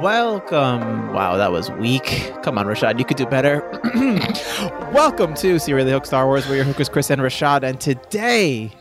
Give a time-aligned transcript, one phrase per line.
[0.00, 1.12] Welcome.
[1.12, 2.32] Wow, that was weak.
[2.42, 3.60] Come on, Rashaad, you could do better.
[4.94, 8.72] Welcome to Serially Hooked Star Wars, where your hookers Chris and Rashaad, and today,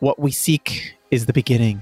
[0.00, 1.80] what we seek is the beginning.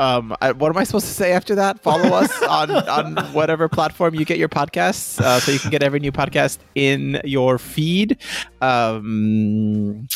[0.00, 1.78] Um, I, what am I supposed to say after that?
[1.78, 5.84] Follow us on on whatever platform you get your podcasts, uh, so you can get
[5.84, 8.18] every new podcast in your feed.
[8.60, 10.08] Um,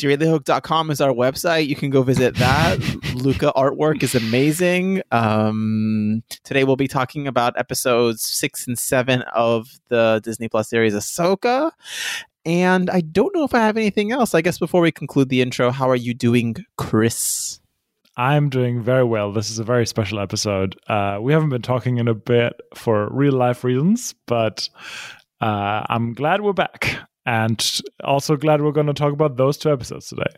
[0.00, 1.66] SeriallyHooked.com is our website.
[1.66, 2.78] You can go visit that.
[3.14, 5.02] Luca artwork is amazing.
[5.10, 10.94] Um, today we'll be talking about episodes six and seven of the Disney Plus series
[10.94, 11.70] Ahsoka.
[12.46, 14.34] And I don't know if I have anything else.
[14.34, 17.60] I guess before we conclude the intro, how are you doing, Chris?
[18.16, 19.32] I'm doing very well.
[19.32, 20.80] This is a very special episode.
[20.88, 24.66] Uh, we haven't been talking in a bit for real life reasons, but
[25.42, 29.72] uh, I'm glad we're back and also glad we're going to talk about those two
[29.72, 30.32] episodes today.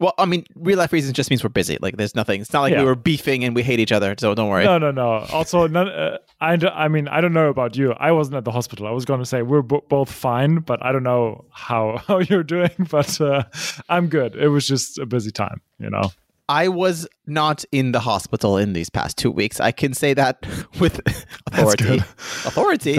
[0.00, 1.76] Well, I mean, real life reasons just means we're busy.
[1.82, 2.40] Like, there's nothing.
[2.40, 2.80] It's not like yeah.
[2.80, 4.14] we were beefing and we hate each other.
[4.16, 4.64] So don't worry.
[4.64, 5.26] No, no, no.
[5.30, 7.92] Also, none, uh, I, I mean, I don't know about you.
[7.92, 8.86] I wasn't at the hospital.
[8.86, 12.20] I was going to say we're b- both fine, but I don't know how how
[12.20, 12.70] you're doing.
[12.90, 13.42] But uh,
[13.90, 14.34] I'm good.
[14.34, 16.12] It was just a busy time, you know.
[16.48, 19.60] I was not in the hospital in these past two weeks.
[19.60, 20.46] I can say that
[20.80, 21.00] with
[21.46, 21.98] authority.
[21.98, 22.98] Authority.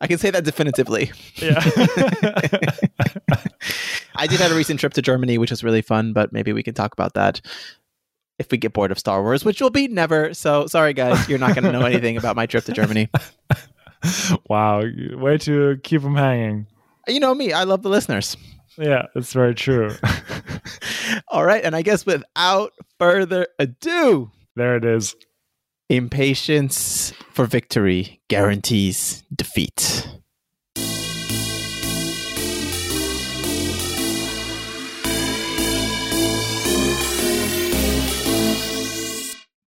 [0.00, 1.12] I can say that definitively.
[1.36, 1.60] Yeah.
[4.16, 6.64] I did have a recent trip to Germany, which was really fun, but maybe we
[6.64, 7.40] can talk about that
[8.40, 10.34] if we get bored of Star Wars, which will be never.
[10.34, 13.10] So sorry, guys, you're not going to know anything about my trip to Germany.
[14.48, 14.82] wow,
[15.12, 16.66] way to keep them hanging.
[17.06, 18.36] You know me, I love the listeners.
[18.76, 19.92] Yeah, it's very true.
[21.28, 21.64] All right.
[21.64, 25.14] And I guess without further ado, there it is.
[25.88, 30.06] Impatience for victory guarantees defeat.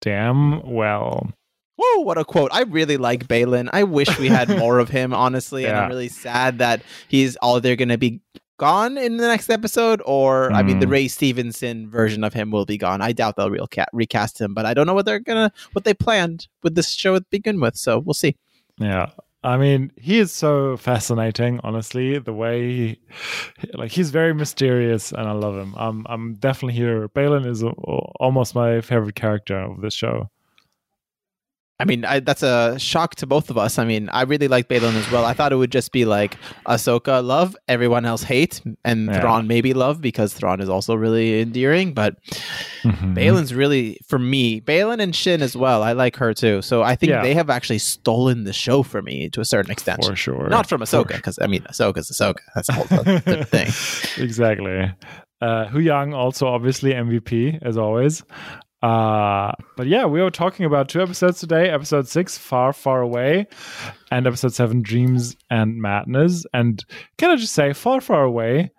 [0.01, 1.31] Damn well.
[1.75, 2.49] Whoa, what a quote.
[2.53, 3.69] I really like Baylan.
[3.71, 5.63] I wish we had more of him, honestly.
[5.63, 5.69] Yeah.
[5.69, 8.21] And I'm really sad that he's all they're going to be
[8.57, 10.55] gone in the next episode, or mm.
[10.55, 10.91] I mean, the hmm.
[10.91, 13.01] Ray Stevenson version of him will be gone.
[13.01, 15.85] I doubt they'll real cat recast him, but I don't know what they're gonna what
[15.85, 17.75] they planned with this show to begin with.
[17.77, 18.35] So we'll see.
[18.79, 19.09] Yeah.
[19.43, 22.99] I mean, he is so fascinating, honestly, the way he,
[23.75, 25.73] like he's very mysterious and I love him.
[25.77, 27.07] I'm I'm definitely here.
[27.09, 30.29] Baylan is a, almost my favorite character of this show.
[31.79, 33.77] I mean, I, that's a shock to both of us.
[33.77, 35.25] I mean, I really like Baylan as well.
[35.25, 39.21] I thought it would just be like Ahsoka love, everyone else hate, and yeah.
[39.21, 41.93] Thrawn maybe love because Thrawn is also really endearing.
[41.93, 42.15] But
[42.81, 43.13] mm-hmm.
[43.13, 44.59] Baylan's really for me.
[44.59, 45.83] Baylan and Shin as well.
[45.83, 46.63] I like her too.
[46.63, 47.21] So I think yeah.
[47.21, 50.03] they have actually stolen the show for me to a certain extent.
[50.03, 50.49] For sure.
[50.49, 52.39] Not from Ahsoka because I mean, Ahsoka's Ahsoka.
[52.55, 53.67] That's a whole other thing.
[54.23, 54.91] Exactly.
[55.39, 58.23] Uh, Huyang also obviously MVP as always.
[58.81, 63.47] Uh, but yeah, we were talking about two episodes today episode six, Far, Far Away,
[64.11, 66.45] and episode seven, Dreams and Madness.
[66.53, 66.83] And
[67.17, 68.71] can I just say, Far, Far Away,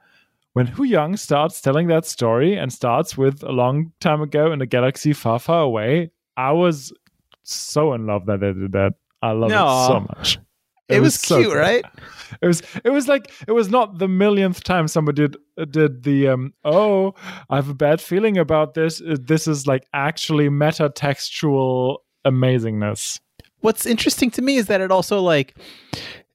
[0.53, 4.67] when Huyang starts telling that story and starts with a long time ago in a
[4.67, 6.93] galaxy far, far away, I was
[7.45, 8.95] so in love that they did that.
[9.23, 9.67] I love no.
[9.67, 10.39] it so much.
[10.89, 11.85] It, it was, was so cute, right?
[12.41, 16.29] It was it was like it was not the millionth time somebody did did the
[16.29, 17.15] um oh
[17.51, 19.01] I have a bad feeling about this.
[19.01, 23.21] Uh, this is like actually meta textual amazingness.
[23.61, 25.57] What's interesting to me is that it also like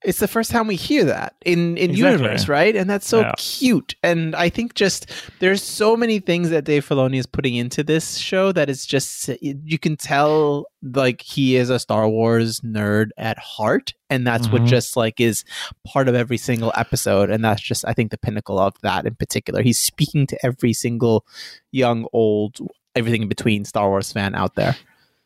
[0.04, 2.24] it's the first time we hear that in in exactly.
[2.24, 2.76] universe, right?
[2.76, 3.34] And that's so yeah.
[3.38, 3.96] cute.
[4.04, 5.10] And I think just
[5.40, 9.30] there's so many things that Dave Filoni is putting into this show that it's just
[9.42, 14.64] you can tell like he is a Star Wars nerd at heart, and that's mm-hmm.
[14.64, 15.44] what just like is
[15.86, 17.30] part of every single episode.
[17.30, 19.62] And that's just I think the pinnacle of that in particular.
[19.62, 21.26] He's speaking to every single
[21.72, 22.60] young, old,
[22.96, 24.76] everything in between Star Wars fan out there.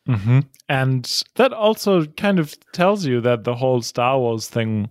[0.08, 0.40] Mm-hmm.
[0.68, 4.88] And that also kind of tells you that the whole Star Wars thing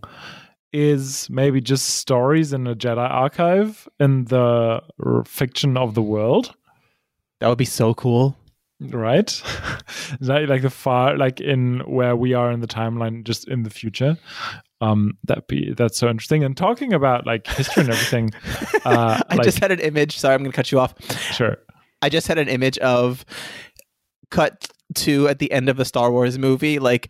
[0.74, 4.82] is maybe just stories in a Jedi archive in the
[5.26, 6.54] fiction of the world.
[7.40, 8.38] That would be so cool.
[8.80, 9.42] Right?
[10.22, 14.18] like the far like in where we are in the timeline, just in the future.
[14.82, 16.44] Um that be that's so interesting.
[16.44, 18.32] And talking about like history and everything.
[18.86, 20.18] Uh I like, just had an image.
[20.20, 20.94] Sorry, I'm gonna cut you off.
[21.34, 21.58] Sure.
[22.04, 23.26] I just had an image of
[24.30, 27.10] cut to at the end of a Star Wars movie, like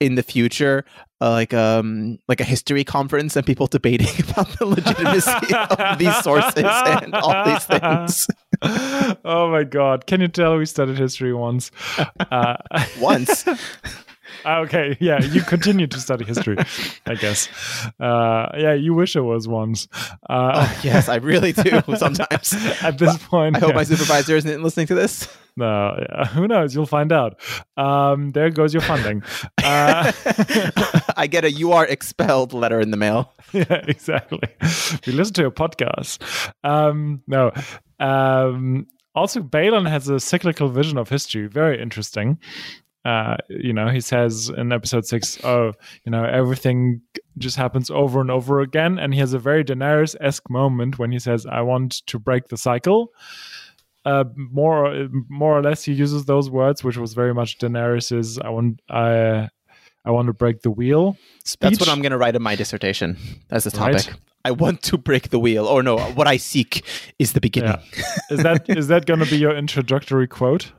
[0.00, 0.84] in the future,
[1.20, 6.16] uh, like um like a history conference and people debating about the legitimacy of these
[6.22, 8.26] sources and all these things.
[9.24, 10.06] oh my god!
[10.06, 11.70] Can you tell we studied history once?
[12.30, 12.56] Uh,
[12.98, 13.46] once.
[14.44, 16.56] Ah, okay, yeah, you continue to study history,
[17.06, 17.48] I guess.
[17.98, 19.88] Uh, yeah, you wish it was once.
[20.28, 22.54] Uh, oh, yes, I really do sometimes.
[22.82, 23.74] At this point, I hope yeah.
[23.76, 25.28] my supervisor isn't listening to this.
[25.56, 26.26] No, yeah.
[26.26, 26.74] who knows?
[26.74, 27.40] You'll find out.
[27.76, 29.22] Um, there goes your funding.
[29.62, 30.12] Uh,
[31.16, 33.32] I get a "you are expelled" letter in the mail.
[33.52, 34.48] yeah, exactly.
[35.06, 36.22] We listen to a podcast.
[36.64, 37.52] Um, no.
[37.98, 41.46] Um, also, Baylan has a cyclical vision of history.
[41.46, 42.38] Very interesting.
[43.04, 45.72] Uh, you know, he says in episode six, "Oh,
[46.04, 47.00] you know, everything
[47.38, 51.18] just happens over and over again," and he has a very Daenerys-esque moment when he
[51.18, 53.12] says, "I want to break the cycle."
[54.04, 58.38] Uh, more, more or less, he uses those words, which was very much Daenerys's.
[58.38, 59.48] I want, I,
[60.04, 61.16] I want to break the wheel.
[61.44, 61.58] Speech.
[61.60, 63.16] That's what I'm going to write in my dissertation
[63.50, 63.94] as a topic.
[63.94, 64.14] Right.
[64.44, 66.84] I want to break the wheel, or no, what I seek
[67.18, 67.76] is the beginning.
[67.96, 68.04] Yeah.
[68.30, 70.72] Is that is that going to be your introductory quote?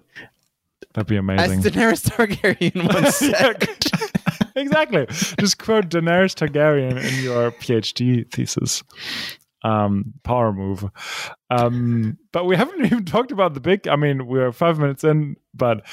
[0.93, 1.59] That'd be amazing.
[1.59, 1.65] As.
[1.65, 4.51] Daenerys Targaryen once said.
[4.55, 5.05] exactly.
[5.39, 8.83] Just quote Daenerys Targaryen in your PhD thesis.
[9.63, 10.89] Um, power move.
[11.49, 13.87] Um, but we haven't even talked about the big.
[13.87, 15.85] I mean, we're five minutes in, but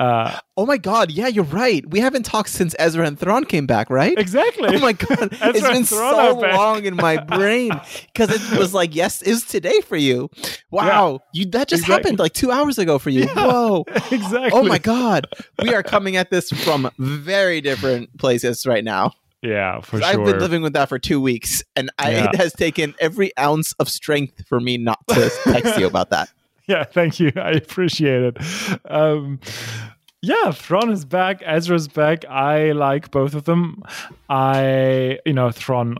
[0.00, 1.84] uh, oh my god, yeah, you're right.
[1.90, 4.16] We haven't talked since Ezra and Thrawn came back, right?
[4.18, 4.68] exactly.
[4.74, 7.70] Oh my god, it's been so long in my brain
[8.12, 10.30] because it was like, yes, it was today for you.
[10.70, 11.92] Wow, you that just Exactly.
[12.02, 13.26] happened like two hours ago for you.
[13.36, 13.84] Whoa.
[14.10, 14.50] exactly.
[14.52, 15.26] Oh my god,
[15.62, 19.12] we are coming at this from very different places right now.
[19.42, 20.06] Yeah, for sure.
[20.06, 22.28] I've been living with that for two weeks, and I, Yeah.
[22.30, 26.28] it has taken every ounce of strength for me not to text you about that.
[26.68, 27.32] yeah, thank you.
[27.36, 28.36] I appreciate it.
[28.90, 29.40] Um,
[30.22, 31.42] yeah, Thrawn is back.
[31.44, 32.24] Ezra's back.
[32.26, 33.82] I like both of them.
[34.28, 35.96] I, you know, Thrawn.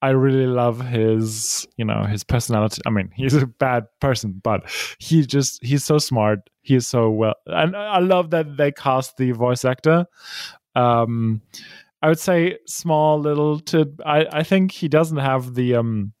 [0.00, 2.82] I really love his, you know, his personality.
[2.84, 6.40] I mean, he's a bad person, but he just he's so smart.
[6.62, 10.06] He's so well, and I love that they cast the voice actor.
[10.76, 11.42] Um,
[12.00, 13.92] I would say small little to.
[14.04, 16.12] I I think he doesn't have the um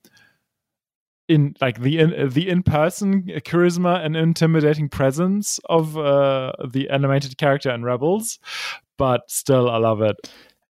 [1.28, 7.38] in like the in the in person charisma and intimidating presence of uh, the animated
[7.38, 8.38] character in Rebels,
[8.98, 10.16] but still I love it.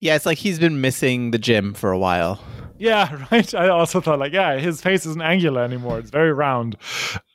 [0.01, 2.39] Yeah, it's like he's been missing the gym for a while.
[2.77, 3.53] Yeah, right.
[3.53, 6.77] I also thought like, yeah, his face isn't angular anymore; it's very round.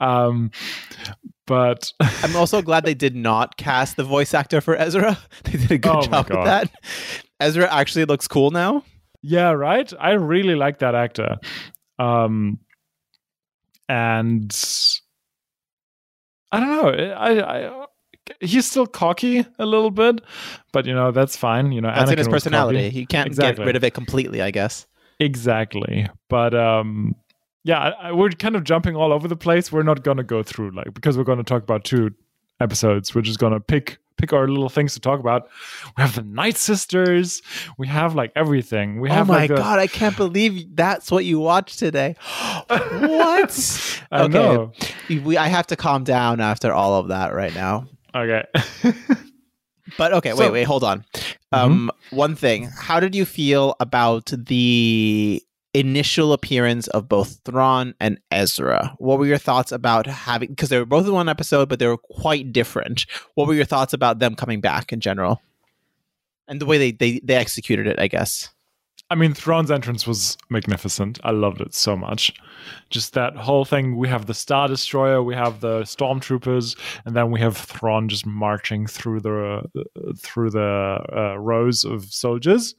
[0.00, 0.50] Um,
[1.46, 5.18] but I'm also glad they did not cast the voice actor for Ezra.
[5.44, 6.70] They did a good Oh job with that.
[7.38, 8.82] Ezra actually looks cool now.
[9.22, 9.92] yeah, right.
[10.00, 11.36] I really like that actor.
[11.98, 12.58] Um,
[13.88, 14.54] and
[16.52, 17.12] I don't know.
[17.14, 17.86] I, I
[18.40, 20.20] he's still cocky a little bit,
[20.72, 21.72] but you know that's fine.
[21.72, 22.90] You know, That's in his personality.
[22.90, 23.62] He can't Exactly.
[23.62, 24.86] get rid of it completely, I guess.
[25.20, 26.08] Exactly.
[26.28, 27.16] But um
[27.66, 29.72] yeah, I, I, we're kind of jumping all over the place.
[29.72, 32.10] We're not going to go through like because we're going to talk about two
[32.60, 33.14] episodes.
[33.14, 35.48] We're just going to pick pick our little things to talk about.
[35.96, 37.42] We have the Night Sisters.
[37.76, 39.00] We have like everything.
[39.00, 39.14] We have.
[39.14, 42.16] Oh have my like a- god, I can't believe that's what you watched today.
[42.68, 44.02] what?
[44.10, 44.32] I okay.
[44.32, 44.72] know.
[45.08, 47.86] We, I have to calm down after all of that right now.
[48.14, 48.44] Okay.
[49.98, 51.04] But okay, So- wait, wait, hold on.
[51.52, 52.64] Um, one thing.
[52.64, 55.40] How did you feel about the
[55.74, 58.94] initial appearance of both Thrawn and Ezra?
[58.98, 61.86] What were your thoughts about having because they were both in one episode, but they
[61.86, 63.06] were quite different.
[63.34, 65.42] What were your thoughts about them coming back in general?
[66.46, 68.50] And the way they, they, they executed it, I guess.
[69.10, 71.20] I mean, Thrawn's entrance was magnificent.
[71.22, 72.32] I loved it so much.
[72.88, 73.96] Just that whole thing.
[73.96, 78.24] We have the Star Destroyer, we have the Stormtroopers, and then we have Thrawn just
[78.24, 82.74] marching through the uh, through the uh, rows of soldiers.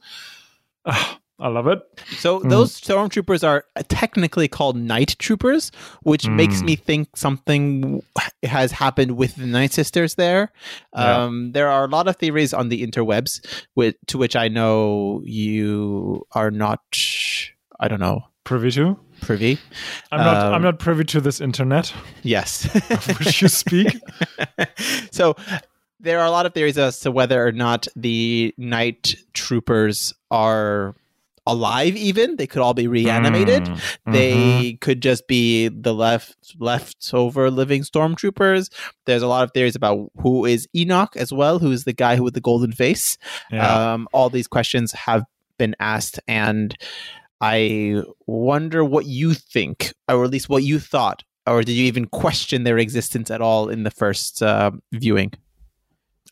[0.84, 1.80] Ah, I love it.
[2.16, 2.48] So Mm.
[2.48, 5.70] those stormtroopers are technically called night troopers,
[6.02, 6.64] which makes Mm.
[6.64, 8.02] me think something
[8.42, 10.50] has happened with the Night Sisters there.
[10.96, 11.24] Yeah.
[11.24, 13.40] Um, there are a lot of theories on the interwebs,
[13.74, 16.80] with, to which I know you are not.
[17.78, 18.96] I don't know Privy to?
[19.20, 19.58] privy.
[20.12, 20.36] I'm not.
[20.38, 23.98] Um, I'm not privy to this internet Yes, of which you speak.
[25.10, 25.34] so
[26.00, 30.94] there are a lot of theories as to whether or not the night troopers are
[31.46, 33.80] alive even they could all be reanimated Mm,
[34.12, 34.32] they
[34.72, 34.80] mhm.
[34.80, 38.70] could just be the left leftover living stormtroopers
[39.06, 42.16] there's a lot of theories about who is enoch as well who is the guy
[42.16, 43.16] who with the golden face
[43.50, 43.92] Yeah.
[43.94, 45.22] um, all these questions have
[45.58, 46.76] been asked and
[47.40, 52.06] i wonder what you think or at least what you thought or did you even
[52.06, 55.32] question their existence at all in the first uh, viewing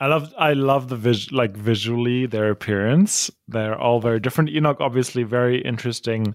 [0.05, 3.31] I love I love the vis like visually their appearance.
[3.49, 4.51] They're all very different.
[4.51, 6.35] Enoch obviously very interesting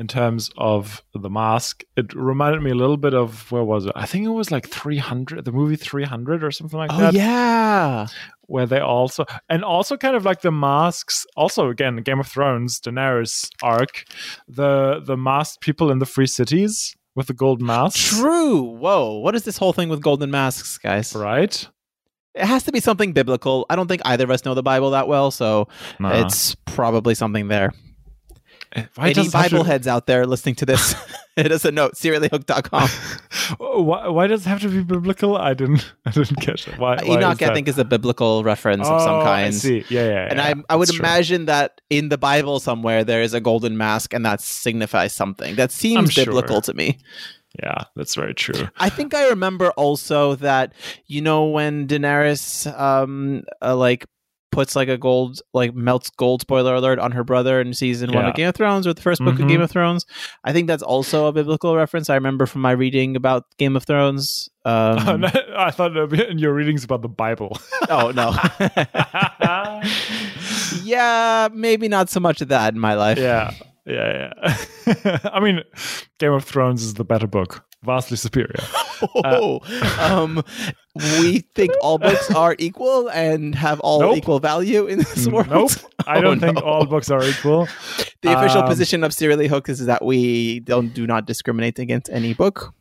[0.00, 1.84] in terms of the mask.
[1.96, 3.92] It reminded me a little bit of where was it?
[3.94, 7.14] I think it was like 300, the movie 300 or something like Oh that.
[7.14, 8.06] yeah.
[8.48, 11.24] Where they also and also kind of like the masks.
[11.36, 14.04] Also again, Game of Thrones, Daenerys arc,
[14.48, 18.18] the the masked people in the free cities with the gold masks.
[18.18, 18.60] True.
[18.62, 19.18] Whoa.
[19.20, 21.14] What is this whole thing with golden masks, guys?
[21.14, 21.68] Right.
[22.38, 23.66] It has to be something biblical.
[23.68, 25.68] I don't think either of us know the Bible that well, so
[25.98, 26.24] Nah.
[26.24, 27.72] it's probably something there.
[28.74, 30.94] Why Any it have to- Bible heads out there listening to this,
[31.36, 32.88] hit us a note, seriallyhooked.com.
[33.86, 35.36] why, why does it have to be biblical?
[35.38, 36.78] I didn't I didn't catch it.
[36.78, 39.54] Why, why Enoch, is I think, is a biblical reference of some Oh, I kind.
[39.54, 39.84] see.
[39.88, 40.26] Yeah, yeah.
[40.30, 40.52] And yeah.
[40.68, 40.98] I, I would true.
[40.98, 45.54] imagine that in the Bible somewhere there is a golden mask, and that signifies something.
[45.56, 46.26] That seems I'm sure.
[46.26, 46.98] biblical to me.
[47.62, 48.68] Yeah, that's very true.
[48.78, 50.72] I think I remember also that
[51.06, 54.06] you know when Daenerys um uh, like
[54.50, 58.24] puts like a gold like melts gold spoiler alert on her brother in season one
[58.24, 59.48] of Game of Thrones or the first book of Mhm.
[59.48, 60.06] Game of Thrones.
[60.42, 62.08] I think that's also a biblical reference.
[62.10, 64.48] I remember from my reading about Game of Thrones.
[64.68, 65.24] Um,
[65.56, 67.58] I thought in your readings about the Bible.
[67.88, 68.34] oh no.
[70.82, 73.18] yeah, maybe not so much of that in my life.
[73.18, 73.52] yeah,
[73.88, 74.32] yeah,
[74.86, 75.18] yeah.
[75.32, 75.62] I mean,
[76.18, 78.54] Game of Thrones is the better book, vastly superior.
[79.24, 79.60] Oh,
[80.00, 80.42] um,
[81.22, 84.16] we think all books are equal and have all Nope.
[84.16, 85.48] equal value in this world.
[85.48, 85.70] Nope,
[86.04, 86.62] I Oh, don't think no.
[86.62, 87.68] all books are equal.
[88.22, 92.10] The official Um, position of Serially Hook is that we don't do not discriminate against
[92.10, 92.74] any book.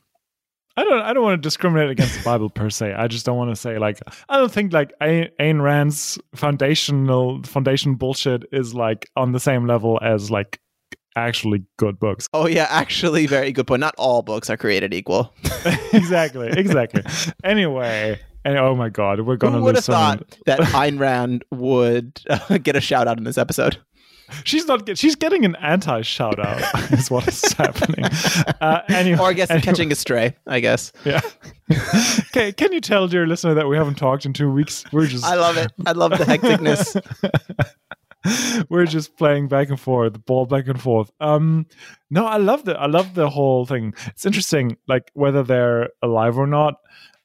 [0.75, 1.01] I don't.
[1.03, 2.93] I don't want to discriminate against the Bible per se.
[2.93, 7.43] I just don't want to say like I don't think like Ayn Ayn Rand's foundational
[7.43, 10.59] foundation bullshit is like on the same level as like
[11.25, 12.27] actually good books.
[12.33, 13.79] Oh yeah, actually, very good point.
[13.79, 15.33] Not all books are created equal.
[15.93, 17.03] exactly, exactly.
[17.43, 22.21] Anyway, and oh my god, we're gonna Who would have thought that Ayn Rand would
[22.29, 23.77] uh, get a shout out in this episode?
[24.43, 24.85] She's not.
[24.85, 26.61] Get, she's getting an anti shout out.
[26.91, 28.05] is what is happening.
[28.59, 30.35] Uh, anyway, Or I guess anyway, catching a stray.
[30.45, 31.21] I guess Yeah.
[32.29, 32.51] okay.
[32.51, 34.83] Can you tell, dear listener, that we haven't talked in two weeks?
[34.91, 35.23] We're just.
[35.23, 35.71] I love it.
[35.85, 37.01] I love the hecticness.
[38.69, 41.11] we're just playing back and forth, ball back and forth.
[41.19, 41.65] Um,
[42.09, 43.93] no, I love the I love the whole thing.
[44.07, 46.75] It's interesting, like whether they're alive or not,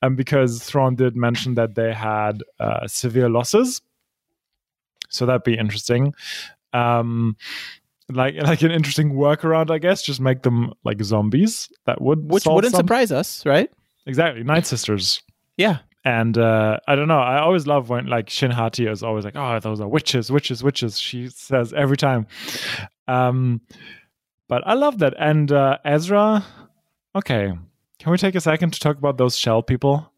[0.02, 3.80] um, because Thrawn did mention that they had uh, severe losses,
[5.08, 6.14] so that'd be interesting.
[6.72, 7.36] Um,
[8.10, 10.02] like like an interesting workaround, I guess.
[10.02, 11.70] Just make them like zombies.
[11.86, 13.70] That would Which wouldn't some- surprise us, right?
[14.04, 15.22] exactly Night Sisters.
[15.56, 15.78] Yeah.
[16.04, 17.20] And uh, I don't know.
[17.20, 20.62] I always love when like Shin Hati is always like, "Oh, those are witches, witches,
[20.62, 22.26] witches." She says every time.
[23.06, 23.60] Um,
[24.48, 25.14] but I love that.
[25.18, 26.44] And uh, Ezra,
[27.14, 27.52] okay,
[28.00, 30.12] can we take a second to talk about those shell people?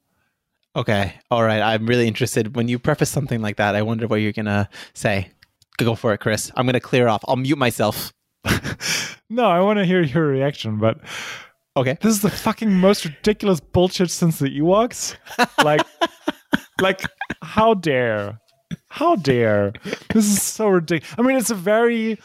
[0.74, 1.14] Okay.
[1.30, 1.60] All right.
[1.60, 2.56] I'm really interested.
[2.56, 5.30] When you preface something like that, I wonder what you're gonna say.
[5.76, 6.50] Go for it, Chris.
[6.56, 7.22] I'm gonna clear off.
[7.28, 8.12] I'll mute myself.
[9.28, 10.78] no, I want to hear your reaction.
[10.78, 10.98] But
[11.76, 11.98] Okay.
[12.00, 15.16] this is the fucking most ridiculous bullshit since the Ewoks.
[15.62, 15.84] Like,
[16.80, 17.00] like,
[17.42, 18.40] how dare?
[18.88, 19.72] How dare?
[20.12, 21.14] This is so ridiculous.
[21.18, 22.18] I mean, it's a very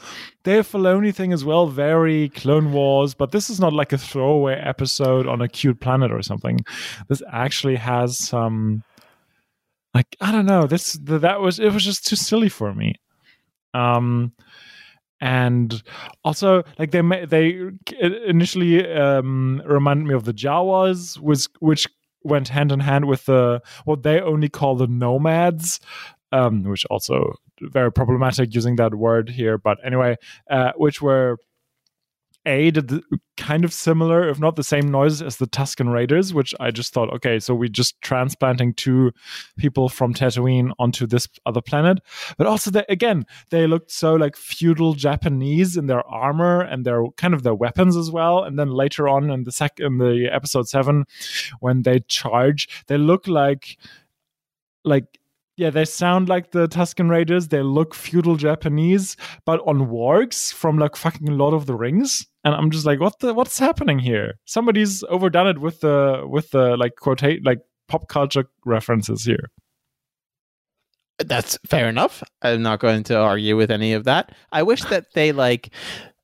[0.43, 4.53] Dave Filoni thing as well, very Clone Wars, but this is not like a throwaway
[4.53, 6.59] episode on a cute planet or something.
[7.07, 8.83] This actually has some,
[9.95, 10.67] like, I don't know.
[10.67, 12.95] This that was it was just too silly for me.
[13.73, 14.33] Um,
[15.21, 15.83] and
[16.23, 17.59] also like they they
[18.27, 21.87] initially um reminded me of the Jawas, was which
[22.23, 25.79] went hand in hand with the what they only call the nomads,
[26.31, 29.57] um, which also very problematic using that word here.
[29.57, 30.17] But anyway,
[30.49, 31.37] uh, which were
[32.49, 33.03] a did the,
[33.37, 36.93] kind of similar, if not the same noises as the Tusken Raiders, which I just
[36.93, 39.11] thought, okay, so we're just transplanting two
[39.57, 41.99] people from Tatooine onto this other planet.
[42.37, 47.05] But also, they, again, they looked so like feudal Japanese in their armor and their
[47.17, 48.43] kind of their weapons as well.
[48.43, 51.05] And then later on in the sec in the episode seven,
[51.59, 53.77] when they charge, they look like
[54.83, 55.18] like
[55.59, 57.49] yeah, they sound like the Tusken Raiders.
[57.49, 62.25] They look feudal Japanese, but on wargs from like fucking Lord of the Rings.
[62.45, 64.35] And I'm just like, what the what's happening here?
[64.45, 69.51] Somebody's overdone it with the with the like quotate like pop culture references here.
[71.17, 72.23] That's fair enough.
[72.41, 74.33] I'm not going to argue with any of that.
[74.53, 75.73] I wish that they like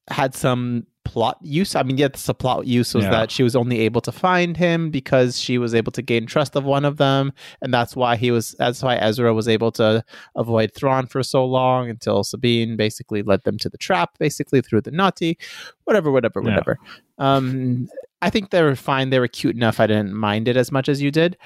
[0.08, 1.76] had some plot use.
[1.76, 3.12] I mean, yes, the plot use was Yeah.
[3.12, 6.56] that she was only able to find him because she was able to gain trust
[6.56, 7.32] of one of them,
[7.62, 8.56] and that's why he was.
[8.60, 10.04] That's why Ezra was able to
[10.36, 14.82] avoid Thrawn for so long until Sabine basically led them to the trap, basically through
[14.82, 15.38] the Noti,
[15.86, 16.50] whatever, whatever, Yeah.
[16.50, 16.78] whatever.
[17.18, 17.88] Um,
[18.22, 19.10] I think they were fine.
[19.12, 19.80] They were cute enough.
[19.80, 21.38] I didn't mind it as much as you did.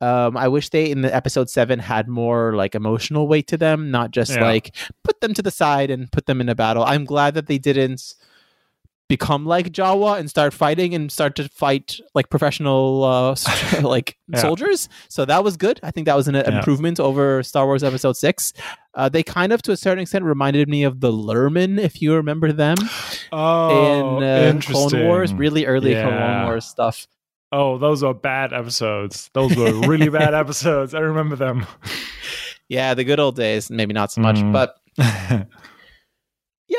[0.00, 3.90] Um, I wish they in the episode seven had more like emotional weight to them,
[3.90, 4.44] not just Yeah.
[4.44, 6.84] like put them to the side and put them in a battle.
[6.84, 8.14] I'm glad that they didn't
[9.08, 13.34] become like Jawa and start fighting and start to fight like professional uh,
[13.82, 14.40] like Yeah.
[14.40, 14.88] soldiers.
[15.08, 15.80] So that was good.
[15.82, 16.58] I think that was an Yeah.
[16.58, 18.52] improvement over Star Wars Episode Six.
[18.94, 22.14] Uh, they kind of, to a certain extent, reminded me of the Lurmen, if you
[22.14, 22.76] remember them
[23.32, 24.60] Oh, in uh.
[24.62, 27.06] Clone Wars, really early Clone Wars stuff.
[27.50, 29.30] Oh, those are bad episodes.
[29.32, 30.94] Those were really bad episodes.
[30.94, 31.64] I remember them.
[32.68, 33.70] Yeah, the good old days.
[33.70, 34.52] Maybe not so much, Mm.
[34.52, 34.76] but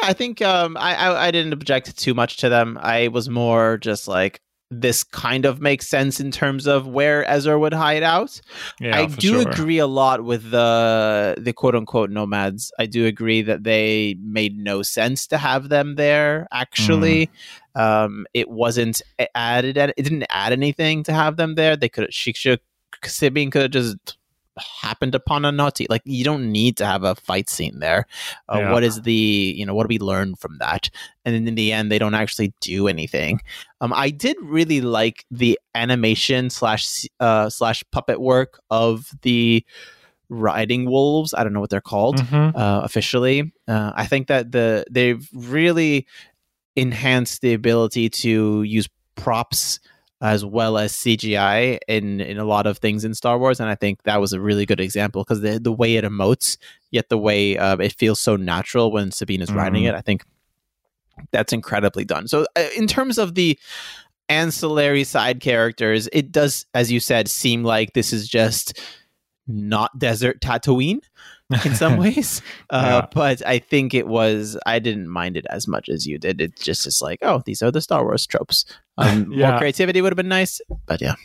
[0.01, 2.77] yeah, I think um, I, I I didn't object too much to them.
[2.81, 4.41] I was more just like
[4.71, 8.39] this kind of makes sense in terms of where Ezra would hide out.
[8.79, 9.49] yeah, I do sure.
[9.49, 12.71] agree a lot with the the quote unquote nomads.
[12.77, 16.47] I do agree that they made no sense to have them there.
[16.51, 17.31] Actually,
[17.75, 17.81] Mm.
[18.05, 19.01] um, it wasn't
[19.33, 19.75] added.
[19.77, 21.75] It didn't add anything to have them there.
[21.75, 22.59] They could she should
[23.03, 24.18] Sabine could have just
[24.81, 25.85] happened upon a Noti.
[25.89, 28.05] Like you don't need to have a fight scene there.
[28.47, 28.71] Uh, Yeah.
[28.71, 29.13] What is the
[29.57, 30.89] you know what do we learn from that?
[31.25, 33.41] And then in the end, they don't actually do anything.
[33.81, 39.63] Um, I did really like the animation slash uh, slash puppet work of the
[40.29, 41.33] riding wolves.
[41.33, 42.55] I don't know what they're called Mhm.
[42.55, 43.51] uh, officially.
[43.67, 46.05] Uh, I think that the they've really
[46.75, 49.79] enhanced the ability to use props
[50.21, 53.75] as well as CGI in in a lot of things in Star Wars, and I
[53.75, 56.57] think that was a really good example because the the way it emotes,
[56.91, 59.89] yet the way uh, it feels so natural when Sabine is riding Mhm.
[59.89, 60.23] it, I think
[61.31, 62.27] that's incredibly done.
[62.27, 63.57] So, uh, in terms of the
[64.29, 68.79] ancillary side characters, it does, as you said, seem like this is just
[69.47, 70.99] not desert Tatooine
[71.65, 72.41] in some ways.
[72.69, 73.07] Uh, Yeah.
[73.13, 76.41] But I think it was, I didn't mind it as much as you did.
[76.41, 78.65] It just is like, oh, these are the Star Wars tropes.
[78.97, 79.51] Um, Yeah.
[79.51, 80.59] More creativity would have been nice.
[80.85, 81.15] But yeah.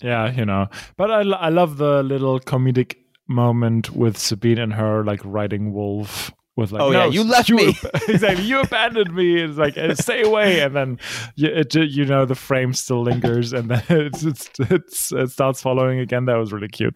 [0.00, 0.68] Yeah, you know.
[0.96, 2.94] But I, I love the little comedic
[3.26, 7.48] moment with Sabine and her like riding wolf with like, Oh, no, yeah, you left
[7.48, 7.74] you me."
[8.08, 9.40] exactly, you abandoned me.
[9.42, 10.98] It's like "Eh, stay away, and then
[11.36, 15.60] you, it, you know the frame still lingers, and then it's, it's, it's it starts
[15.62, 16.26] following again.
[16.26, 16.94] That was really cute.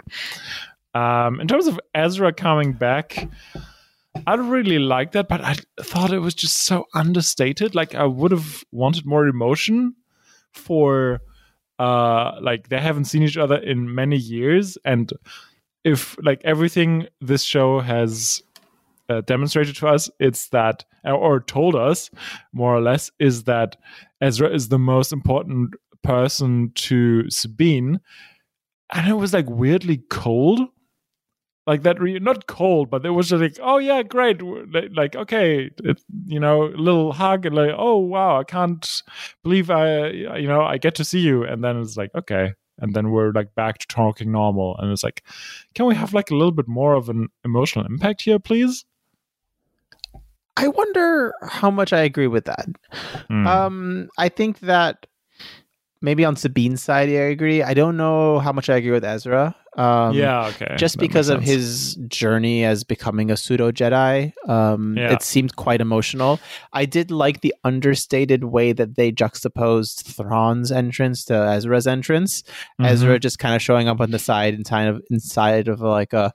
[0.95, 3.29] Um, in terms of Ezra coming back,
[4.27, 7.75] I really like that, but I thought it was just so understated.
[7.75, 9.97] Like I would have wanted more emotion
[10.53, 11.21] for
[11.81, 15.13] uh like they haven't seen each other in many years and
[15.83, 18.41] if like everything this show has
[19.09, 22.11] uh, demonstrated to us it's that or told us
[22.53, 23.77] more or less is that
[24.21, 27.99] Ezra is the most important person to Sabine
[28.93, 30.61] and it was like weirdly cold
[31.67, 34.41] like that re- not cold but it was just like oh yeah great
[34.93, 39.03] like, okay it, you know a little hug and like oh wow i can't
[39.43, 42.95] believe i you know i get to see you and then it's like okay and
[42.95, 45.23] then we're like back to talking normal and it's like
[45.75, 48.85] can we have like a little bit more of an emotional impact here please
[50.57, 52.69] I wonder how much I agree with that.
[53.29, 53.47] Hmm.
[53.47, 55.07] Um, I think that
[56.01, 57.63] maybe on Sabine's side, I agree.
[57.63, 59.57] I don't know how much I agree with Ezra.
[59.77, 64.33] Um, yeah okay just that because of his journey as becoming a pseudo Jedi.
[64.49, 65.13] Um, Yeah.
[65.13, 66.39] It seemed quite emotional.
[66.73, 72.43] I did like the understated way that they juxtaposed Thrawn's entrance to Ezra's entrance.
[72.81, 72.87] Mhm.
[72.87, 76.13] Ezra just kind of showing up on the side and kind of inside of like
[76.13, 76.33] a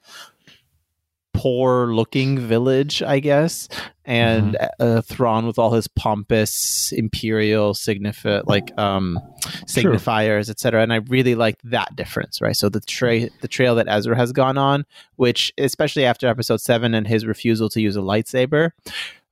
[1.42, 3.70] poor looking village, I guess,
[4.04, 9.18] and uh, Thrawn with all his pompous imperial signifi- like um
[9.66, 10.82] signifiers, etc.
[10.84, 12.56] And I really liked that difference, right?
[12.56, 16.94] So the tra- the trail that Ezra has gone on, which especially after Episode Seven
[16.94, 18.72] and his refusal to use a lightsaber.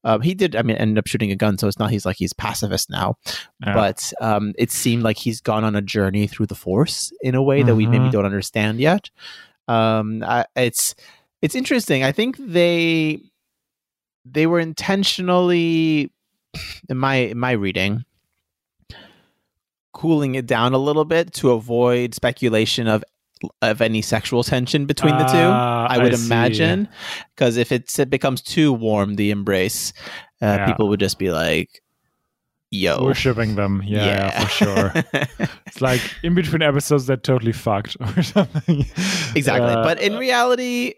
[0.03, 2.15] Um, he did, I mean, end up shooting a gun, so it's not he's like
[2.15, 3.17] he's pacifist now
[3.65, 3.73] Yeah.
[3.73, 7.43] but um, it seemed like he's gone on a journey through the force in a
[7.43, 8.11] way that we maybe Mhm.
[8.11, 9.09] don't understand yet.
[9.67, 10.95] Um, I, it's
[11.41, 12.03] it's interesting.
[12.03, 13.21] I think they
[14.25, 16.11] they were intentionally,
[16.89, 18.03] in my in my reading,
[19.93, 23.03] cooling it down a little bit to avoid speculation of
[23.61, 25.37] of any sexual tension between the two.
[25.37, 26.25] Ah, I would see.
[26.25, 26.87] imagine
[27.35, 29.93] because if it's, it becomes too warm, the embrace,
[30.41, 30.65] uh, Yeah.
[30.65, 31.81] people would just be like,
[32.71, 34.93] "Yo, we're shipping them yeah, yeah, for sure
[35.67, 38.85] It's like in between episodes they're totally fucked or something.
[39.35, 39.71] exactly.
[39.71, 40.93] Uh, but in reality,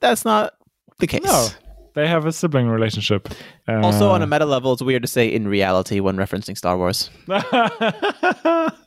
[0.00, 0.54] that's not
[0.98, 1.22] the case.
[1.24, 1.48] no,
[1.94, 3.28] they have a sibling relationship.
[3.68, 6.76] Also, on a Uh, meta level, it's weird to say in reality when referencing Star
[6.76, 7.08] Wars.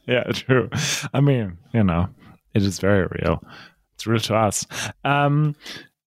[0.07, 0.69] yeah, true.
[1.13, 2.09] I mean, you know,
[2.53, 3.43] it is very real.
[3.95, 4.65] It's real to us.
[5.03, 5.55] Um,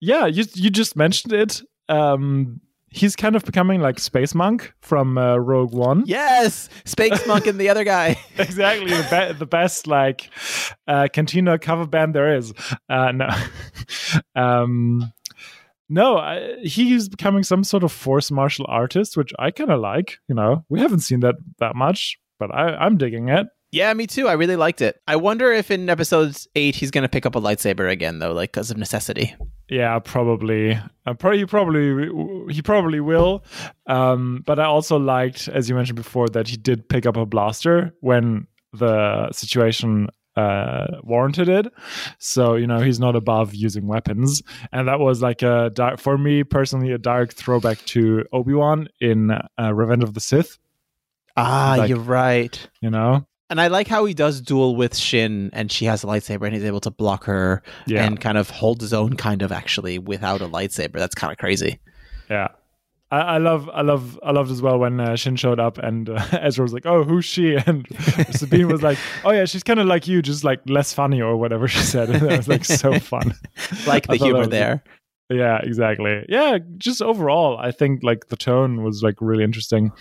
[0.00, 1.62] yeah, you you just mentioned it.
[1.88, 6.04] Um, he's kind of becoming like Space Monk from uh, Rogue One.
[6.06, 8.18] Yes, Space Monk and the other guy.
[8.38, 10.30] exactly the, be- the best like
[10.86, 12.52] uh, Cantina cover band there is.
[12.88, 13.28] Uh, no,
[14.34, 15.12] um,
[15.88, 20.18] no, I, he's becoming some sort of force martial artist, which I kind of like.
[20.28, 23.46] You know, we haven't seen that that much, but I, I'm digging it.
[23.70, 24.28] Yeah, me too.
[24.28, 24.96] I really liked it.
[25.06, 28.32] I wonder if in episodes eight he's going to pick up a lightsaber again, though,
[28.32, 29.36] like because of necessity.
[29.68, 30.78] Yeah, probably.
[31.06, 33.44] Uh, probably, probably he probably will.
[33.86, 37.26] Um, but I also liked, as you mentioned before, that he did pick up a
[37.26, 41.66] blaster when the situation uh, warranted it.
[42.18, 46.16] So you know he's not above using weapons, and that was like a dark, for
[46.16, 50.58] me personally a dark throwback to Obi Wan in uh, Revenge of the Sith.
[51.36, 52.68] Ah, Like- you're right.
[52.80, 56.06] You know, And I like how he does duel with Shin, and she has a
[56.06, 59.40] lightsaber, and he's able to block her yeah, and kind of hold his own, kind
[59.42, 60.94] of actually without a lightsaber.
[60.94, 61.78] That's kind of crazy.
[62.28, 62.48] yeah.
[63.10, 66.10] I, I love, I love, I loved as well when uh, Shin showed up and
[66.10, 67.86] uh, Ezra was like, "Oh, who's she?" and
[68.32, 71.36] Sabine was like, "Oh yeah, she's kind of like you, just like less funny or
[71.36, 73.34] whatever she said." And that was like so fun.
[73.86, 74.82] Like the humor there.
[75.30, 76.24] Yeah, exactly.
[76.28, 79.92] Yeah, just overall, I think like the tone was like really interesting.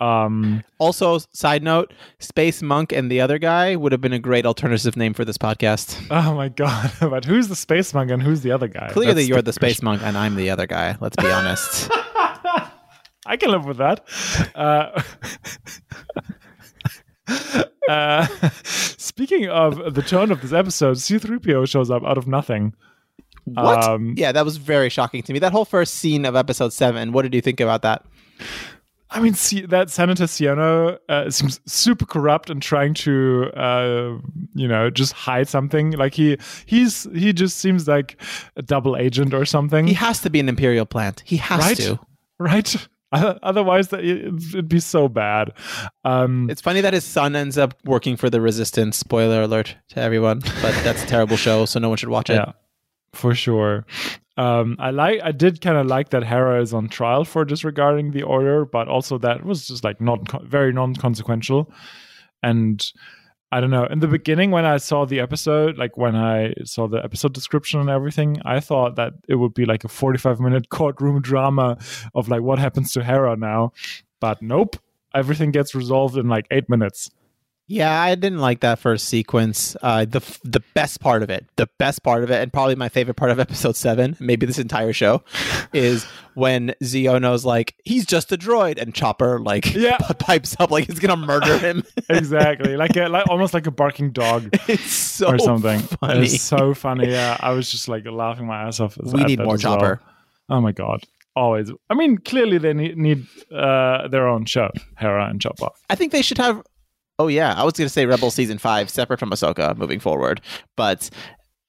[0.00, 4.46] Um, Also, side note: Space Monk and the other guy would have been a great
[4.46, 6.00] alternative name for this podcast.
[6.10, 6.92] oh my god!
[7.00, 8.90] But who's the space monk and who's the other guy?
[8.90, 10.96] Clearly, That's you're the space monk, and I'm the other guy.
[11.00, 11.90] Let's be honest.
[13.26, 14.06] I can live with that.
[14.54, 15.02] Uh,
[17.88, 18.26] uh,
[18.62, 22.74] speaking of the tone of this episode, C3PO shows up out of nothing.
[23.44, 23.84] What?
[23.84, 25.38] Um, yeah, that was very shocking to me.
[25.38, 27.12] That whole first scene of episode seven.
[27.12, 28.04] What did you think about that?
[29.10, 34.18] I mean, see, that Senator Xiono uh, seems super corrupt and trying to, uh,
[34.54, 35.92] you know, just hide something.
[35.92, 38.20] Like he, he's he just seems like
[38.56, 41.22] a double agent or something, He has to be an imperial plant.
[41.24, 41.76] He has Right?
[41.78, 41.98] to.
[42.38, 42.88] right?
[43.12, 45.52] Otherwise, that it'd be so bad.
[46.04, 48.98] Um, It's funny that his son ends up working for the Resistance.
[48.98, 52.34] Spoiler alert to everyone, but that's a terrible show, so no one should watch it.
[52.34, 52.52] yeah,
[53.14, 53.86] for sure.
[54.38, 55.20] Um, I like.
[55.22, 58.86] I did kind of like that Hera is on trial for disregarding the order, but
[58.86, 61.72] also that was just like not very non-consequential.
[62.40, 62.80] And
[63.50, 63.86] I don't know.
[63.86, 67.80] In the beginning, when I saw the episode, like when I saw the episode description
[67.80, 71.76] and everything, I thought that it would be like a forty-five-minute courtroom drama
[72.14, 73.72] of like what happens to Hera now.
[74.20, 74.76] But nope,
[75.14, 77.10] everything gets resolved in like eight minutes.
[77.70, 79.76] Yeah, I didn't like that first sequence.
[79.82, 82.88] Uh, the the best part of it, the best part of it, and probably my
[82.88, 85.22] favorite part of episode seven, maybe this entire show,
[85.74, 89.98] is when Xiono's like, "He's just a droid," and Chopper like Yeah.
[89.98, 91.84] p- pipes up like he's gonna murder him.
[92.08, 94.48] Exactly, like a, like almost like a barking dog.
[94.66, 95.80] it's so or something.
[95.80, 96.20] funny.
[96.24, 97.10] It's so funny.
[97.10, 98.96] Yeah, I was just like laughing my ass off.
[98.96, 99.74] we need more as well.
[99.76, 100.00] Chopper.
[100.48, 101.02] Oh my god,
[101.36, 101.70] always.
[101.90, 105.68] I mean, clearly they need, need uh, their own show, Hera and Chopper.
[105.90, 106.62] I think they should have.
[107.18, 110.40] Oh yeah, I was gonna say Rebel season five, separate from Ahsoka, moving forward,
[110.76, 111.10] but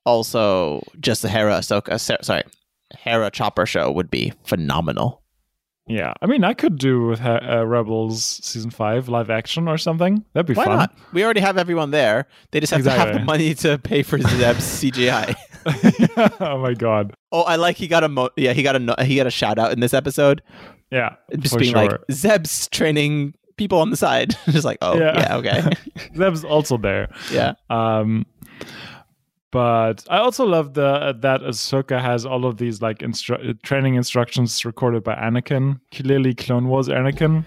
[0.05, 1.99] also just the Hera Ahsoka.
[2.23, 2.43] Sorry,
[2.97, 5.23] Hera Chopper show would be phenomenal.
[5.87, 9.79] Yeah, I mean, I could do with uh, uh, Rebels season five live action or
[9.79, 10.23] something.
[10.33, 10.77] That'd be Why fun.
[10.77, 10.95] not?
[11.13, 12.27] We already have everyone there.
[12.51, 15.33] They just have to have the money to pay for Zeb's CGI.
[16.39, 17.15] oh my god.
[17.31, 19.57] Oh, I like he got a mo- yeah he got a he got a shout
[19.57, 20.43] out in this episode,
[20.91, 21.87] Yeah, just for being sure.
[21.87, 24.35] like Zeb's training people on the side.
[24.49, 25.19] just like oh Yeah.
[25.19, 25.61] yeah, okay
[26.15, 27.09] was also there.
[27.31, 28.25] yeah Um,
[29.51, 34.63] but I also love the that Ahsoka has all of these like instru- training instructions
[34.65, 35.79] recorded by Anakin.
[35.91, 37.45] Clearly, Clone Wars Anakin.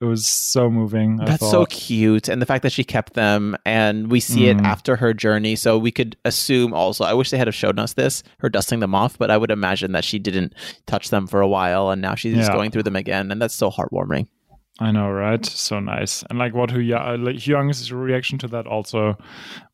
[0.00, 1.20] It was so moving.
[1.20, 4.56] I That's so cute, and the fact that she kept them, and we see it
[4.58, 4.64] Mm.
[4.64, 7.02] after her journey, so we could assume also.
[7.04, 9.50] I wish they had have shown us this, her dusting them off, but I would
[9.50, 10.54] imagine that she didn't
[10.86, 12.54] touch them for a while, and now she's just Yeah.
[12.56, 14.26] going through them again, and that's so heartwarming.
[14.78, 15.44] I know, right?
[15.44, 16.22] So nice.
[16.30, 17.16] And like what Ya- uh,
[17.96, 19.16] reaction to that also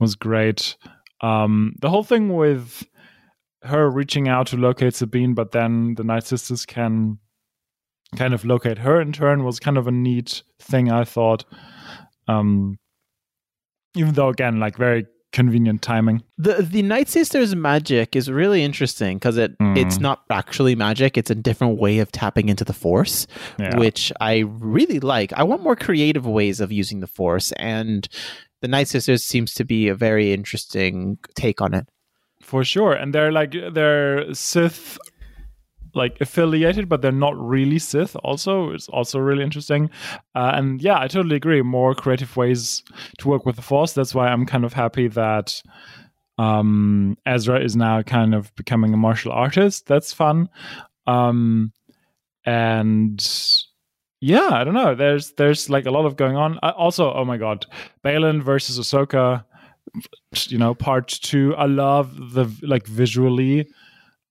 [0.00, 0.76] was great.
[1.20, 2.86] Um, the whole thing with
[3.62, 7.18] her reaching out to locate Sabine, but then the Night Sisters can
[8.16, 11.44] kind of locate her in turn was kind of a neat thing, I thought.
[12.28, 12.78] Um,
[13.96, 16.22] even though, again, like very convenient timing.
[16.38, 19.76] The the Night Sisters magic is really interesting because it Mm.
[19.76, 23.26] it's not actually magic; it's a different way of tapping into the Force,
[23.58, 23.76] Yeah.
[23.78, 25.32] which I really like.
[25.40, 28.08] I want more creative ways of using the Force, and
[28.62, 31.86] the Night Sisters seems to be a very interesting take on it.
[32.40, 32.92] For sure.
[32.92, 34.98] And they're like they're Sith
[35.94, 38.70] like affiliated, but they're not really Sith also.
[38.70, 39.90] It's also really interesting.
[40.34, 41.62] Uh, and yeah, I totally agree.
[41.62, 42.82] More creative ways
[43.18, 43.92] to work with the Force.
[43.92, 45.62] That's why I'm kind of happy that
[46.36, 49.86] um Ezra is now kind of becoming a martial artist.
[49.86, 50.48] That's fun.
[51.06, 51.72] Um
[52.44, 53.24] and
[54.20, 54.94] yeah, I don't know.
[54.94, 56.58] There's there's like a lot of going on.
[56.62, 57.66] Uh, also, oh my god,
[58.02, 59.44] Baylan versus Ahsoka.
[60.48, 61.54] You know, part two.
[61.56, 63.68] I love the like visually.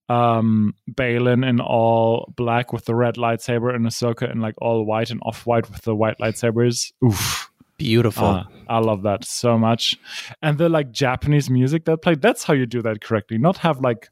[0.10, 5.10] Um, Baylan in all black with the red lightsaber, and Ahsoka in like all white
[5.10, 6.92] and off white with the white lightsabers.
[7.04, 8.26] Oof, Beautiful.
[8.26, 9.98] uh, I love that so much.
[10.42, 13.38] And the like Japanese music that played, that's how you do that correctly.
[13.38, 14.10] Not have like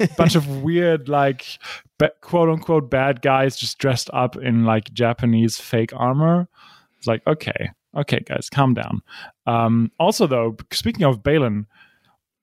[0.00, 1.58] a bunch of weird, like
[1.98, 6.48] ba- quote unquote bad guys just dressed up in like Japanese fake armor.
[6.96, 9.02] It's like, okay, okay, guys, calm down.
[9.46, 11.66] Um, also, though, speaking of Baylan,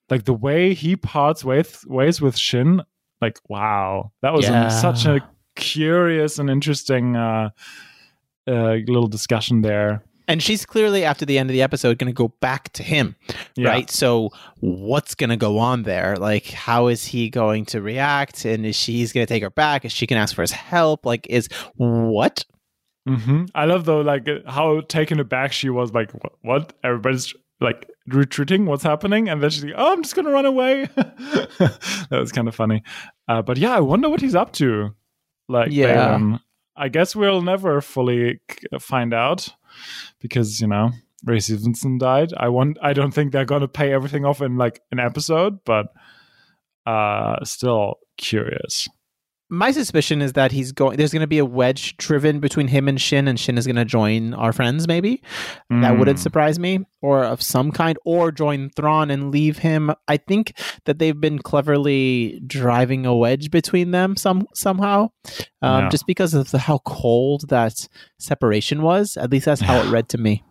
[0.10, 2.82] like the way he parts ways, ways with Shin,
[3.22, 4.68] like, wow, that was Yeah.
[4.70, 5.20] such a
[5.56, 7.50] curious and interesting uh,
[8.48, 10.04] uh, little discussion there.
[10.28, 13.16] and she's clearly after the end of the episode going to go back to him,
[13.56, 13.70] Yeah.
[13.70, 13.90] right?
[13.92, 16.16] So what's going to go on there?
[16.18, 18.44] Like, how is he going to react?
[18.44, 19.86] And is she's going to take her back?
[19.86, 21.06] Is she going to ask for his help?
[21.06, 22.44] Like, is what?
[23.08, 25.94] hmm I love though, like how taken aback she was.
[25.94, 26.74] Like, what?
[26.84, 28.66] Everybody's like retreating.
[28.66, 29.30] What's happening?
[29.30, 32.84] And then she's like, "Oh, I'm just gonna run away." that was kind of funny.
[33.28, 34.96] Uh, but yeah, I wonder what he's up to.
[35.48, 36.18] Like, Yeah.
[36.18, 36.40] Baylan.
[36.78, 38.42] I guess we'll never fully
[38.82, 39.48] find out
[40.20, 40.92] because you know
[41.24, 42.34] Ray Stevenson died.
[42.36, 42.78] I want.
[42.82, 45.88] I don't think they're gonna pay everything off in like an episode, but
[46.86, 48.88] uh, still curious.
[49.48, 50.98] My suspicion is that he's going.
[50.98, 53.76] There's going to be a wedge driven between him and Shin, and Shin is going
[53.76, 54.88] to join our friends.
[54.88, 55.22] Maybe
[55.70, 56.22] that wouldn't Mm.
[56.22, 59.94] surprise me, or of some kind, or join Thrawn and leave him.
[60.08, 60.54] I think
[60.86, 65.10] that they've been cleverly driving a wedge between them some somehow,
[65.62, 65.90] um, Yeah.
[65.90, 69.16] just because of the, how cold that separation was.
[69.16, 70.44] At least that's how it read to me.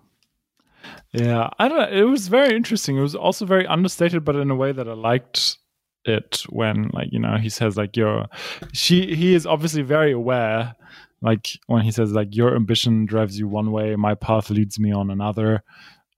[1.13, 1.99] Yeah, I don't know.
[1.99, 2.97] It was very interesting.
[2.97, 5.59] It was also very understated, but in a way that I liked
[6.05, 8.27] it when, like, you know, he says, like, your,
[8.73, 10.75] she, he is obviously very aware,
[11.23, 14.93] like, when he says, like, your ambition drives you one way, my path leads me
[14.93, 15.63] on another.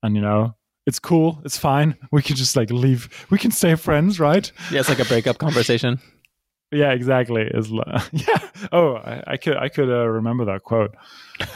[0.03, 1.41] And, you know, it's cool.
[1.45, 1.95] It's fine.
[2.11, 3.25] We can just, like, leave.
[3.29, 4.51] We can stay friends, right?
[4.71, 5.99] Yeah, it's like a breakup conversation.
[6.71, 7.43] Yeah, exactly.
[7.43, 7.71] Is
[8.11, 8.49] yeah.
[8.71, 10.93] Oh, I, I could I could uh, remember that quote.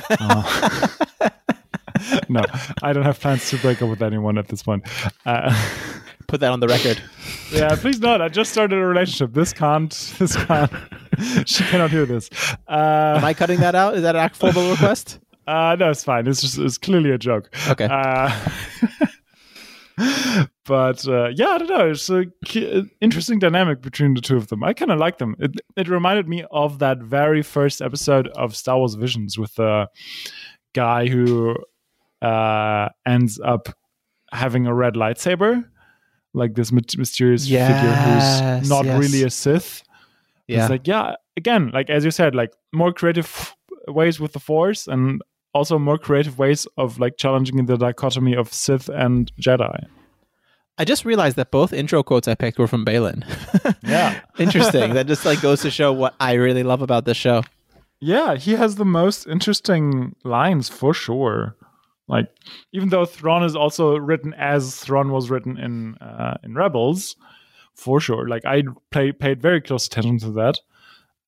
[0.09, 0.87] Uh,
[2.29, 2.41] no,
[2.81, 4.87] I don't have plans to break up with anyone at this point.
[5.25, 5.53] Uh,
[6.31, 7.01] Put that on the record.
[7.51, 8.21] yeah, please not.
[8.21, 9.33] I just started a relationship.
[9.33, 9.91] This can't.
[10.17, 10.71] This can't.
[11.45, 12.29] she cannot hear this.
[12.69, 13.95] Am Uh, I cutting that out?
[13.95, 15.19] Is that an act formal request?
[15.45, 16.27] uh, no, it's fine.
[16.27, 17.49] It's just it's clearly a joke.
[17.67, 17.85] Okay.
[17.91, 18.31] Uh,
[20.65, 21.89] but uh, yeah, I don't know.
[21.89, 24.63] It's a ki- interesting dynamic between the two of them.
[24.63, 25.35] I kind of like them.
[25.39, 29.87] It, it reminded me of that very first episode of Star Wars Visions with the
[30.73, 31.55] guy who
[32.21, 33.67] uh, ends up
[34.31, 35.65] having a red lightsaber,
[36.33, 38.99] like this my- mysterious figure who's not yes.
[38.99, 39.83] really a Sith.
[40.47, 40.61] yeah.
[40.61, 43.55] It's like, yeah, again, like as you said, like more creative
[43.87, 45.21] ways with the Force and
[45.53, 49.85] also more creative ways of like challenging the dichotomy of Sith and Jedi.
[50.77, 53.23] I just realized that both intro quotes I picked were from Baylan.
[53.83, 54.21] Yeah.
[54.37, 54.93] Interesting.
[54.95, 57.43] that just like goes to show what I really love about this show.
[57.99, 61.55] Yeah, he has the most interesting lines for sure.
[62.11, 62.27] Like,
[62.73, 67.15] even though Thrawn is also written as Thrawn was written in uh, in Rebels,
[67.73, 68.27] for sure.
[68.27, 70.59] Like, I play, paid very close attention to that.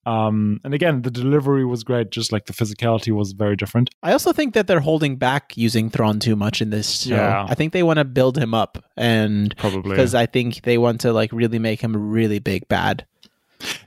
[0.05, 2.11] Um, and again, the delivery was great.
[2.11, 3.89] Just like the physicality was very different.
[4.03, 7.15] I also think that they're holding back using Thrawn too much in this show.
[7.15, 7.45] Yeah.
[7.47, 10.99] I think they want to build him up and Probably because I think they want
[11.01, 13.05] to like really make him really big bad.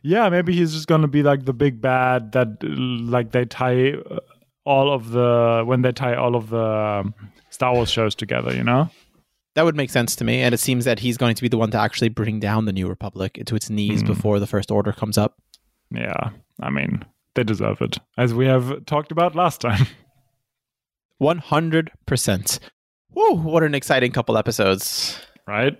[0.02, 4.20] Yeah, maybe he's just gonna be like the big bad that like they tie uh,
[4.66, 7.14] all of the when they tie all of the um,
[7.50, 8.54] Star Wars shows together.
[8.54, 8.90] You know?
[9.54, 10.42] That would make sense to me.
[10.42, 12.72] And it seems that he's going to be the one to actually bring down the
[12.74, 14.06] New Republic to its knees Hmm.
[14.08, 15.40] before the First Order comes up.
[15.90, 16.30] Yeah.
[16.60, 19.86] I mean, they deserve it, as we have talked about last time.
[21.22, 22.58] 100%.
[23.14, 25.18] Woo, what an exciting couple episodes.
[25.46, 25.78] right?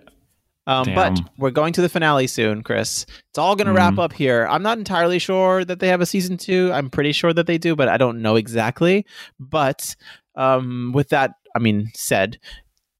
[0.67, 3.05] Um, but we're going to the finale soon, Chris.
[3.29, 3.99] It's all going to wrap Mhm.
[4.03, 4.45] up here.
[4.49, 6.71] I'm not entirely sure that they have a season two.
[6.73, 9.05] I'm pretty sure that they do, but I don't know exactly.
[9.39, 9.95] But
[10.35, 12.37] um, with that, I mean, said,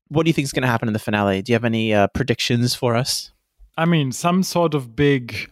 [0.07, 1.41] what do you think is going to happen in the finale?
[1.43, 3.31] Do you have any uh, predictions for us?
[3.77, 5.51] I mean, some sort of big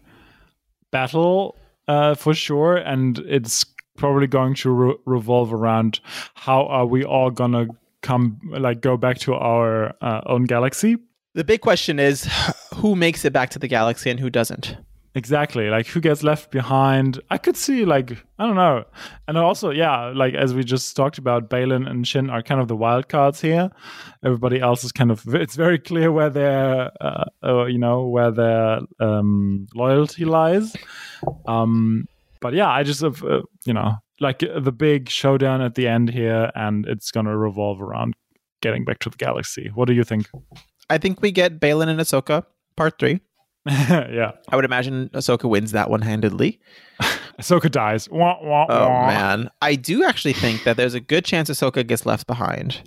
[0.91, 1.55] battle
[1.87, 3.65] uh, for sure, and it's
[3.97, 5.99] probably going to re- revolve around
[6.33, 7.67] how are we all gonna
[8.01, 10.97] come like go back to our uh, own galaxy
[11.35, 12.29] The big question is
[12.75, 14.77] who makes it back to the galaxy and who doesn't?
[15.15, 15.69] Exactly.
[15.69, 17.19] Like who gets left behind?
[17.29, 18.85] I could see like I don't know.
[19.27, 22.69] And also, yeah, like as we just talked about, Baylan and Shin are kind of
[22.69, 23.69] the wild cards here.
[24.23, 28.31] Everybody else is kind of it's very clear where their uh, uh, you know where
[28.31, 30.73] their um, loyalty lies.
[31.47, 32.07] Um,
[32.39, 36.51] but yeah, I just, uh, you know, like the big showdown at the end here,
[36.55, 38.15] and it's going to revolve around
[38.61, 39.69] getting back to the galaxy.
[39.73, 40.27] What do you think?
[40.89, 42.45] I think we get Baylan and Ahsoka
[42.75, 43.19] part three.
[43.65, 44.31] yeah.
[44.49, 46.59] I would imagine Ahsoka wins that one handedly.
[47.39, 48.07] Ahsoka dies.
[48.09, 49.07] Wah, wah, Oh wah.
[49.07, 52.81] man, I do actually think that there's a good chance Ahsoka gets left behind,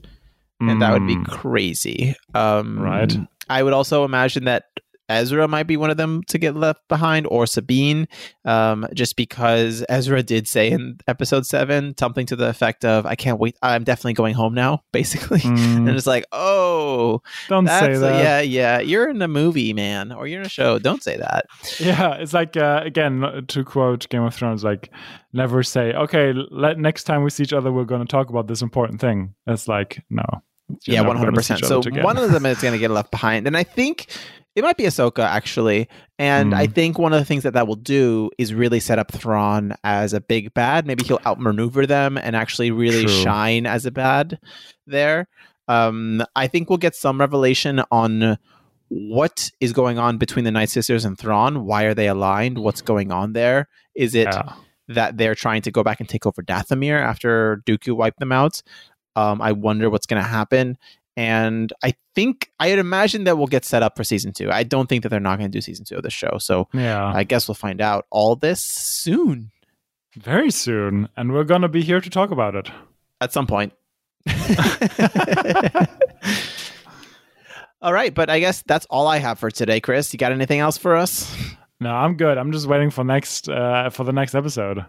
[0.61, 2.15] and that would be Mm, crazy.
[2.35, 3.15] Um, Right.
[3.51, 4.65] I would also imagine that
[5.09, 8.09] Ezra might be one of them to get left behind, or Sabine,
[8.45, 13.15] um, just because Ezra did say in episode seven something to the effect of, "I
[13.15, 13.57] can't wait.
[13.63, 18.23] I'm definitely going home now." Basically, mm, and it's like, oh, don't say that.
[18.23, 18.79] yeah, yeah.
[18.81, 20.79] You're in a movie, man, or you're in a show.
[20.79, 21.47] Don't say that.
[21.79, 24.91] Yeah, it's like uh, again to quote Game of Thrones, like
[25.33, 28.47] never say, "Okay, let next time we see each other, we're going to talk about
[28.47, 30.25] this important thing." It's like no,
[30.85, 31.65] You're yeah, 100%.
[31.65, 34.09] So one of them is going to get left behind, and I think
[34.59, 35.89] it might be Ahsoka actually.
[36.19, 36.75] And I Mm.
[36.75, 40.13] think one of the things that that will do is really set up Thrawn as
[40.13, 40.87] a big bad.
[40.87, 43.23] Maybe he'll outmaneuver them and actually really True.
[43.23, 44.39] shine as a bad
[44.87, 45.29] there.
[45.69, 48.39] Um, I think we'll get some revelation on
[48.89, 51.65] what is going on between the Night Sisters and Thrawn.
[51.67, 52.59] Why are they aligned?
[52.59, 53.69] What's going on there?
[53.95, 54.53] Is it yeah.
[54.89, 58.63] that they're trying to go back and take over Dathomir after Dooku wiped them out.
[59.15, 60.79] Um, I wonder what's going to happen.
[61.19, 64.53] And I think, I had imagined that we'll get set up for season two.
[64.53, 66.39] I don't think that they're not going to do season two of the show.
[66.39, 69.51] So yeah, I guess we'll find out all this soon
[70.17, 72.71] very soon, and we're going to be here to talk about it.
[73.21, 73.73] at some point.
[77.83, 78.15] all right.
[78.15, 80.13] But I guess that's all I have for today, Chris.
[80.13, 81.37] You got anything else for us?
[81.81, 82.39] No, I'm good.
[82.39, 84.85] I'm just waiting for next uh, for the next episode.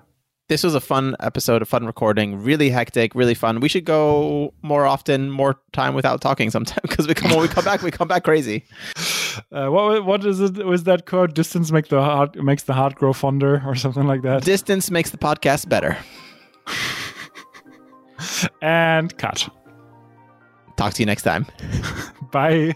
[0.49, 3.61] This was a fun episode, a fun recording, really hectic, really fun.
[3.61, 7.47] We should go more often, more time without talking sometimes because we come when we
[7.47, 8.65] come back, we come back crazy.
[9.53, 10.65] Uh, what what is it?
[10.65, 11.33] Was that quote?
[11.33, 14.43] Distance make the heart makes the heart grow fonder, or something like that.
[14.43, 15.97] Distance makes the podcast better.
[18.61, 19.47] And cut.
[20.75, 21.45] Talk to you next time.
[22.31, 22.75] Bye.